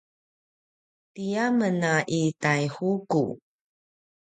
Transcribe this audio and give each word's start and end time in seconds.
tiyamen 1.13 1.81
a 1.93 1.95
i 2.19 2.21
Taihuku 2.41 3.23